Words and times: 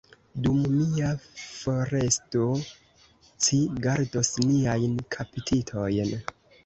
Dum 0.45 0.61
mia 0.75 1.09
foresto, 1.41 2.47
ci 3.45 3.61
gardos 3.89 4.33
niajn 4.47 4.97
kaptitojn. 5.17 6.15